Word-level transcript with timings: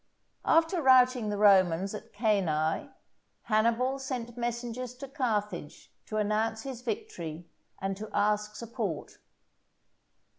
After 0.45 0.81
routing 0.81 1.29
the 1.29 1.37
Romans 1.37 1.93
at 1.93 2.11
Cannæ, 2.11 2.91
Hannibal 3.43 3.99
sent 3.99 4.35
messengers 4.35 4.95
to 4.95 5.07
Carthage 5.07 5.93
to 6.07 6.17
announce 6.17 6.63
his 6.63 6.81
victory, 6.81 7.45
and 7.79 7.95
to 7.97 8.09
ask 8.11 8.55
support. 8.55 9.19